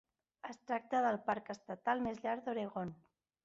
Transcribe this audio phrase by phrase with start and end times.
[0.53, 2.99] Es tracta del parc estatal més llarg d'Oregon.